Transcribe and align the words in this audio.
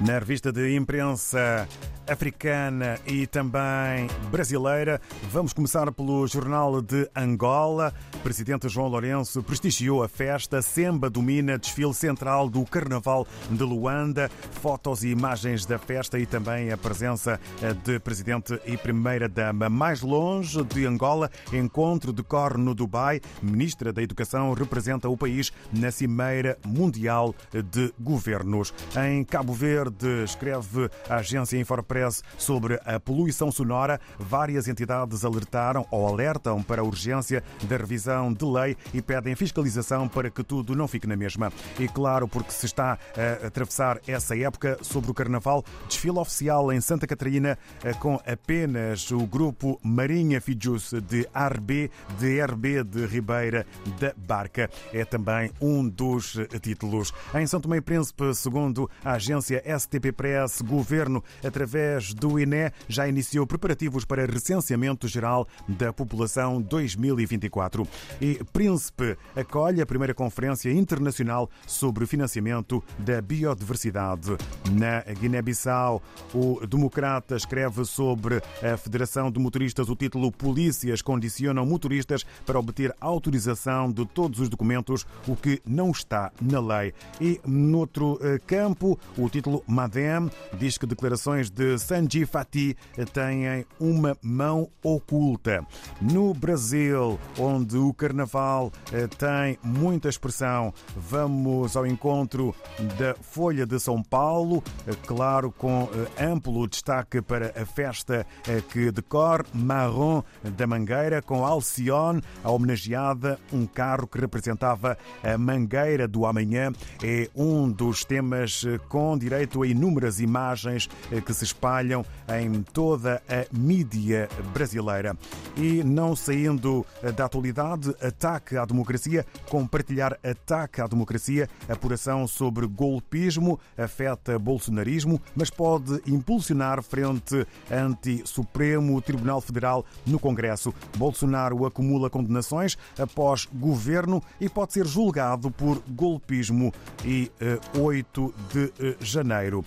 Na 0.00 0.18
revista 0.20 0.52
de 0.52 0.74
imprensa 0.74 1.66
africana 2.08 2.98
e 3.06 3.26
também 3.26 4.08
brasileira. 4.30 5.00
Vamos 5.30 5.52
começar 5.52 5.90
pelo 5.92 6.26
Jornal 6.26 6.80
de 6.80 7.08
Angola. 7.14 7.92
Presidente 8.22 8.68
João 8.68 8.88
Lourenço 8.88 9.42
prestigiou 9.42 10.02
a 10.02 10.08
festa 10.08 10.62
Semba 10.62 11.10
domina 11.10 11.58
desfile 11.58 11.92
central 11.92 12.48
do 12.48 12.64
Carnaval 12.64 13.26
de 13.50 13.62
Luanda. 13.62 14.30
Fotos 14.62 15.04
e 15.04 15.08
imagens 15.08 15.66
da 15.66 15.78
festa 15.78 16.18
e 16.18 16.24
também 16.24 16.72
a 16.72 16.78
presença 16.78 17.38
de 17.84 17.98
presidente 17.98 18.58
e 18.64 18.76
primeira-dama. 18.76 19.68
Mais 19.68 20.00
longe 20.00 20.64
de 20.64 20.86
Angola, 20.86 21.30
encontro 21.52 22.12
decorre 22.12 22.56
no 22.56 22.74
Dubai. 22.74 23.20
Ministra 23.42 23.92
da 23.92 24.02
Educação 24.02 24.52
representa 24.54 25.08
o 25.08 25.16
país 25.16 25.52
na 25.72 25.90
Cimeira 25.90 26.56
Mundial 26.64 27.34
de 27.52 27.92
Governos. 28.00 28.72
Em 28.96 29.22
Cabo 29.24 29.52
Verde, 29.52 30.24
escreve 30.24 30.88
a 31.08 31.16
agência 31.16 31.58
Infopress 31.58 31.97
sobre 32.36 32.80
a 32.84 32.98
poluição 33.00 33.50
sonora. 33.50 34.00
Várias 34.18 34.68
entidades 34.68 35.24
alertaram 35.24 35.86
ou 35.90 36.06
alertam 36.06 36.62
para 36.62 36.82
a 36.82 36.84
urgência 36.84 37.42
da 37.64 37.76
revisão 37.76 38.32
de 38.32 38.44
lei 38.44 38.76
e 38.92 39.02
pedem 39.02 39.34
fiscalização 39.34 40.08
para 40.08 40.30
que 40.30 40.42
tudo 40.42 40.74
não 40.74 40.88
fique 40.88 41.06
na 41.06 41.16
mesma. 41.16 41.52
E 41.78 41.88
claro, 41.88 42.28
porque 42.28 42.52
se 42.52 42.66
está 42.66 42.98
a 43.16 43.46
atravessar 43.46 44.00
essa 44.06 44.36
época 44.36 44.78
sobre 44.82 45.10
o 45.10 45.14
Carnaval, 45.14 45.64
desfile 45.86 46.18
oficial 46.18 46.72
em 46.72 46.80
Santa 46.80 47.06
Catarina 47.06 47.58
com 48.00 48.20
apenas 48.26 49.10
o 49.10 49.26
grupo 49.26 49.78
Marinha 49.82 50.40
Fijus 50.40 50.92
de 51.08 51.28
RB, 51.34 51.90
de 52.18 52.40
RB 52.44 52.84
de 52.84 53.06
Ribeira 53.06 53.66
da 53.98 54.12
Barca. 54.16 54.70
É 54.92 55.04
também 55.04 55.50
um 55.60 55.88
dos 55.88 56.36
títulos. 56.60 57.12
Em 57.34 57.46
São 57.46 57.60
Tomé 57.60 57.78
e 57.78 57.80
Príncipe, 57.80 58.34
segundo 58.34 58.90
a 59.04 59.12
agência 59.12 59.62
STP 59.78 60.12
Press, 60.12 60.60
governo, 60.62 61.22
através 61.44 61.87
do 62.14 62.38
INE, 62.38 62.72
já 62.88 63.08
iniciou 63.08 63.46
preparativos 63.46 64.04
para 64.04 64.26
recenseamento 64.26 65.08
geral 65.08 65.46
da 65.66 65.92
população 65.92 66.60
2024. 66.60 67.86
E 68.20 68.42
Príncipe 68.52 69.16
acolhe 69.36 69.80
a 69.80 69.86
primeira 69.86 70.14
conferência 70.14 70.70
internacional 70.72 71.50
sobre 71.66 72.06
financiamento 72.06 72.82
da 72.98 73.20
biodiversidade. 73.20 74.36
Na 74.72 75.00
Guiné-Bissau, 75.00 76.02
o 76.34 76.66
Democrata 76.66 77.36
escreve 77.36 77.84
sobre 77.84 78.42
a 78.62 78.76
Federação 78.76 79.30
de 79.30 79.38
Motoristas 79.38 79.88
o 79.88 79.96
título 79.96 80.30
Polícias 80.32 81.02
condicionam 81.02 81.64
motoristas 81.64 82.24
para 82.44 82.58
obter 82.58 82.94
autorização 83.00 83.90
de 83.90 84.04
todos 84.06 84.40
os 84.40 84.48
documentos, 84.48 85.06
o 85.26 85.36
que 85.36 85.60
não 85.66 85.90
está 85.90 86.32
na 86.40 86.60
lei. 86.60 86.92
E 87.20 87.40
noutro 87.46 88.18
campo, 88.46 88.98
o 89.16 89.28
título 89.28 89.62
Madem 89.66 90.30
diz 90.58 90.78
que 90.78 90.86
declarações 90.86 91.50
de 91.50 91.77
Sanji 91.78 92.26
Fati 92.26 92.76
têm 93.12 93.64
uma 93.80 94.16
mão 94.22 94.68
oculta. 94.82 95.66
No 96.00 96.34
Brasil, 96.34 97.18
onde 97.38 97.76
o 97.76 97.92
carnaval 97.94 98.72
tem 99.18 99.58
muita 99.62 100.08
expressão, 100.08 100.72
vamos 100.96 101.76
ao 101.76 101.86
encontro 101.86 102.54
da 102.98 103.14
Folha 103.20 103.66
de 103.66 103.78
São 103.78 104.02
Paulo, 104.02 104.62
claro, 105.06 105.52
com 105.52 105.88
amplo 106.20 106.66
destaque 106.66 107.20
para 107.22 107.52
a 107.60 107.64
festa 107.64 108.26
que 108.70 108.90
decorre 108.90 109.44
Marrom 109.52 110.22
da 110.56 110.66
Mangueira, 110.66 111.22
com 111.22 111.44
Alcione, 111.44 112.22
a 112.42 112.50
homenageada, 112.50 113.38
um 113.52 113.66
carro 113.66 114.06
que 114.06 114.18
representava 114.18 114.96
a 115.22 115.38
Mangueira 115.38 116.08
do 116.08 116.26
Amanhã. 116.26 116.72
É 117.02 117.28
um 117.34 117.70
dos 117.70 118.04
temas 118.04 118.64
com 118.88 119.16
direito 119.16 119.62
a 119.62 119.66
inúmeras 119.66 120.20
imagens 120.20 120.88
que 121.24 121.34
se 121.34 121.44
espalham 121.58 122.04
em 122.40 122.62
toda 122.62 123.20
a 123.28 123.46
mídia 123.52 124.28
brasileira. 124.54 125.16
E 125.56 125.82
não 125.82 126.14
saindo 126.14 126.86
da 127.16 127.24
atualidade, 127.24 127.94
ataque 128.00 128.56
à 128.56 128.64
democracia, 128.64 129.26
compartilhar 129.48 130.16
ataque 130.22 130.80
à 130.80 130.86
democracia, 130.86 131.48
apuração 131.68 132.28
sobre 132.28 132.66
golpismo, 132.66 133.58
afeta 133.76 134.38
bolsonarismo, 134.38 135.20
mas 135.34 135.50
pode 135.50 136.00
impulsionar 136.06 136.82
frente 136.82 137.44
anti-Supremo 137.70 139.00
Tribunal 139.02 139.40
Federal 139.40 139.84
no 140.06 140.18
Congresso. 140.18 140.72
Bolsonaro 140.96 141.66
acumula 141.66 142.08
condenações 142.08 142.78
após 142.98 143.48
governo 143.52 144.22
e 144.40 144.48
pode 144.48 144.74
ser 144.74 144.86
julgado 144.86 145.50
por 145.50 145.82
golpismo 145.88 146.72
e 147.04 147.32
8 147.76 148.34
de 148.52 148.96
janeiro. 149.00 149.64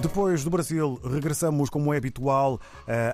Depois 0.00 0.42
do 0.42 0.50
Brasil, 0.50 0.98
regressamos, 1.04 1.68
como 1.68 1.92
é 1.92 1.98
habitual, 1.98 2.58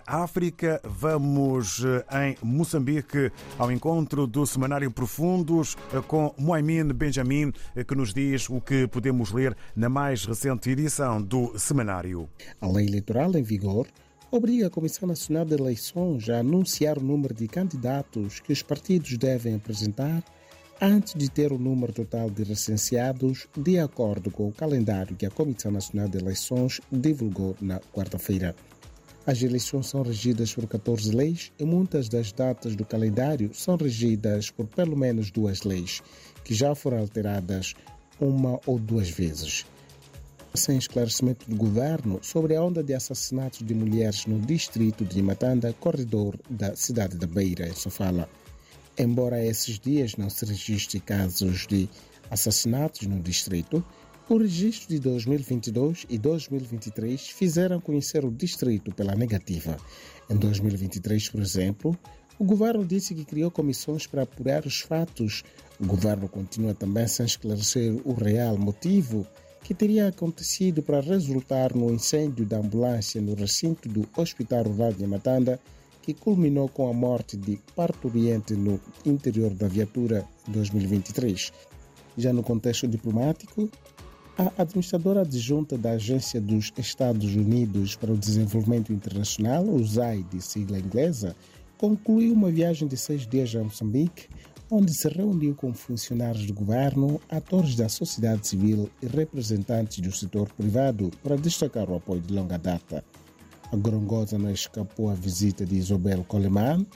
à 0.07 0.23
África. 0.23 0.81
Vamos 0.85 1.83
em 2.13 2.37
Moçambique 2.43 3.33
ao 3.59 3.73
encontro 3.73 4.27
do 4.27 4.47
Semanário 4.47 4.91
Profundos 4.91 5.77
com 6.07 6.33
Moimin 6.39 6.93
Benjamin, 6.93 7.53
que 7.87 7.95
nos 7.95 8.15
diz 8.15 8.49
o 8.49 8.61
que 8.61 8.87
podemos 8.87 9.33
ler 9.33 9.57
na 9.75 9.89
mais 9.89 10.25
recente 10.25 10.71
edição 10.71 11.21
do 11.21 11.59
Semanário. 11.59 12.29
A 12.61 12.69
lei 12.69 12.87
eleitoral 12.87 13.35
em 13.37 13.43
vigor 13.43 13.87
obriga 14.31 14.69
a 14.69 14.71
Comissão 14.71 15.09
Nacional 15.09 15.45
de 15.45 15.55
Eleições 15.55 16.29
a 16.31 16.39
anunciar 16.39 16.97
o 16.97 17.03
número 17.03 17.35
de 17.35 17.49
candidatos 17.49 18.41
que 18.41 18.53
os 18.53 18.63
partidos 18.63 19.17
devem 19.19 19.57
apresentar 19.57 20.23
antes 20.81 21.15
de 21.15 21.29
ter 21.29 21.53
o 21.53 21.59
número 21.59 21.93
total 21.93 22.31
de 22.31 22.45
recenseados, 22.45 23.49
de 23.57 23.79
acordo 23.79 24.31
com 24.31 24.49
o 24.49 24.53
calendário 24.53 25.17
que 25.17 25.27
a 25.27 25.31
Comissão 25.31 25.73
Nacional 25.73 26.09
de 26.09 26.19
Eleições 26.19 26.81
divulgou 26.91 27.57
na 27.61 27.81
quarta-feira. 27.81 28.55
As 29.27 29.43
eleições 29.43 29.89
são 29.89 30.03
regidas 30.03 30.55
por 30.55 30.67
14 30.67 31.11
leis 31.11 31.53
e 31.59 31.65
muitas 31.65 32.09
das 32.09 32.33
datas 32.33 32.75
do 32.75 32.85
calendário 32.85 33.51
são 33.53 33.77
regidas 33.77 34.51
por 34.51 34.67
pelo 34.67 34.97
menos 34.97 35.31
duas 35.31 35.65
leis, 35.65 36.01
que 36.43 36.55
já 36.55 36.75
foram 36.75 36.99
alteradas 36.99 37.75
uma 38.19 38.59
ou 38.65 38.79
duas 38.79 39.11
vezes. 39.11 39.67
Sem 40.55 40.79
esclarecimento 40.79 41.49
do 41.49 41.57
governo 41.57 42.21
sobre 42.23 42.57
a 42.57 42.63
onda 42.63 42.83
de 42.83 42.95
assassinatos 42.95 43.67
de 43.67 43.75
mulheres 43.75 44.25
no 44.25 44.41
distrito 44.41 45.05
de 45.05 45.21
Matanda, 45.21 45.75
corredor 45.79 46.39
da 46.49 46.75
cidade 46.75 47.17
da 47.19 47.27
Beira, 47.27 47.69
em 47.69 47.75
Sofala. 47.75 48.29
Embora 48.99 49.45
esses 49.45 49.79
dias 49.79 50.17
não 50.17 50.29
se 50.29 50.45
registre 50.45 50.99
casos 50.99 51.69
de 51.69 51.89
assassinatos 52.29 53.07
no 53.07 53.21
distrito, 53.21 53.85
o 54.29 54.37
registro 54.37 54.89
de 54.89 54.99
2022 54.99 56.05
e 56.11 56.19
2023 56.19 57.29
fizeram 57.29 57.81
conhecer 57.81 58.25
o 58.25 58.31
distrito 58.31 58.93
pela 58.93 59.15
negativa. 59.15 59.77
Em 60.29 60.37
2023, 60.37 61.29
por 61.29 61.41
exemplo, 61.41 61.97
o 62.39 62.45
governo 62.45 62.85
disse 62.85 63.15
que 63.15 63.25
criou 63.25 63.53
comissões 63.53 64.07
para 64.07 64.23
apurar 64.23 64.67
os 64.67 64.81
fatos. 64.81 65.45
O 65.81 65.87
governo 65.87 66.29
continua 66.29 66.75
também 66.75 67.07
sem 67.07 67.25
esclarecer 67.25 67.95
o 68.05 68.13
real 68.13 68.59
motivo 68.59 69.25
que 69.63 69.75
teria 69.75 70.09
acontecido 70.09 70.83
para 70.83 71.01
resultar 71.01 71.75
no 71.75 71.93
incêndio 71.93 72.45
da 72.45 72.59
ambulância 72.59 73.21
no 73.21 73.35
recinto 73.35 73.89
do 73.89 74.09
Hospital 74.17 74.65
Rural 74.65 74.93
de 74.93 75.07
Matanda, 75.07 75.61
que 76.09 76.15
culminou 76.15 76.71
com 76.71 76.89
a 76.89 76.93
morte 76.95 77.37
de 77.37 77.59
parturiente 77.77 78.55
no 78.55 78.81
interior 79.05 79.53
da 79.53 79.69
viatura 79.69 80.27
2023. 80.47 81.53
Já 82.17 82.33
no 82.33 82.43
contexto 82.43 82.89
diplomático, 82.89 83.69
a 84.39 84.51
administradora 84.63 85.21
adjunta 85.21 85.77
da 85.77 85.91
Agência 85.91 86.41
dos 86.41 86.73
Estados 86.79 87.37
Unidos 87.37 87.95
para 87.95 88.11
o 88.11 88.17
Desenvolvimento 88.17 88.91
Internacional, 88.91 89.63
USAID, 89.65 90.27
de 90.31 90.41
sigla 90.41 90.79
inglesa, 90.79 91.37
concluiu 91.77 92.33
uma 92.33 92.51
viagem 92.51 92.89
de 92.89 92.97
seis 92.97 93.27
dias 93.27 93.55
a 93.55 93.63
Moçambique, 93.63 94.29
onde 94.71 94.95
se 94.95 95.11
reuniu 95.11 95.55
com 95.55 95.75
funcionários 95.75 96.47
do 96.47 96.55
governo, 96.55 97.21
atores 97.29 97.77
da 97.77 97.91
sociedade 97.91 98.49
civil 98.49 98.89
e 99.03 99.07
representantes 99.07 99.99
do 99.99 100.11
setor 100.11 100.49
privado 100.55 101.11
para 101.23 101.37
destacar 101.37 101.91
o 101.91 101.97
apoio 101.97 102.23
de 102.23 102.33
longa 102.33 102.57
data. 102.57 103.05
A 103.71 103.77
Grongosa 103.77 104.39
não 104.39 104.51
escapou 104.51 105.11
à 105.11 105.15
visita 105.15 105.67
de 105.67 105.77
Isabel 105.77 106.25
Coleman, 106.25 106.87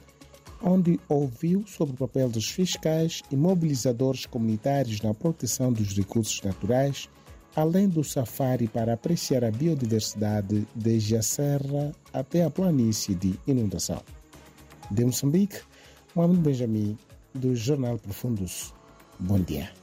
onde 0.63 0.99
ouviu 1.09 1.65
sobre 1.67 1.95
o 1.95 1.99
papel 1.99 2.31
dos 2.31 2.49
fiscais 2.49 3.23
e 3.31 3.37
mobilizadores 3.37 4.25
comunitários 4.25 5.01
na 5.03 5.13
proteção 5.13 5.73
dos 5.73 5.95
recursos 5.95 6.41
naturais, 6.43 7.09
além 7.55 7.89
do 7.89 8.03
safari 8.03 8.69
para 8.69 8.95
apreciar 8.95 9.45
a 9.45 9.51
biodiversidade 9.51 10.67
desde 10.75 11.17
a 11.17 11.23
serra 11.23 11.93
até 12.13 12.45
a 12.45 12.51
planície 12.51 13.15
de 13.15 13.39
inundação. 13.47 14.01
De 14.91 15.05
Moçambique, 15.05 15.61
Mohamed 16.15 16.41
Benjamin, 16.41 16.99
do 17.35 17.55
Jornal 17.55 17.99
Profundos. 17.99 18.73
Bom 19.19 19.41
dia. 19.41 19.82